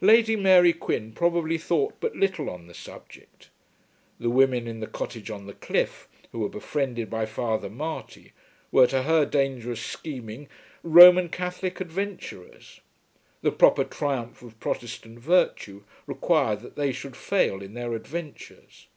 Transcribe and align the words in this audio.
Lady 0.00 0.34
Mary 0.34 0.72
Quin 0.72 1.12
probably 1.12 1.56
thought 1.56 1.94
but 2.00 2.16
little 2.16 2.50
on 2.50 2.66
the 2.66 2.74
subject. 2.74 3.50
The 4.18 4.28
women 4.28 4.66
in 4.66 4.80
the 4.80 4.88
cottage 4.88 5.30
on 5.30 5.46
the 5.46 5.52
cliff, 5.54 6.08
who 6.32 6.40
were 6.40 6.48
befriended 6.48 7.08
by 7.08 7.24
Father 7.24 7.70
Marty, 7.70 8.32
were 8.72 8.88
to 8.88 9.04
her 9.04 9.24
dangerous 9.24 9.80
scheming 9.80 10.48
Roman 10.82 11.28
Catholic 11.28 11.80
adventurers. 11.80 12.80
The 13.42 13.52
proper 13.52 13.84
triumph 13.84 14.42
of 14.42 14.58
Protestant 14.58 15.20
virtue 15.20 15.84
required 16.04 16.62
that 16.62 16.74
they 16.74 16.90
should 16.90 17.14
fail 17.16 17.62
in 17.62 17.74
their 17.74 17.94
adventures. 17.94 18.88